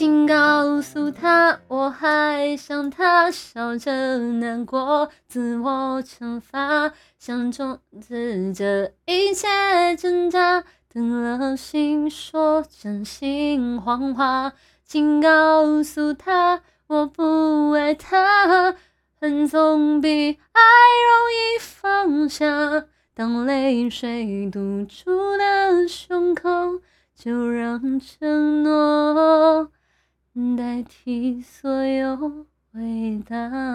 [0.00, 9.46] 请告诉他，我还想他，笑着难过，自我惩罚，想终止这一切
[9.98, 14.54] 挣扎，等了心说真心谎话，
[14.86, 18.74] 请告诉他，我不爱他，
[19.20, 20.62] 恨总比爱
[21.10, 26.80] 容易放下，当泪水堵住了胸口，
[27.14, 29.70] 就让承诺。
[30.56, 33.69] 代替所有伟大。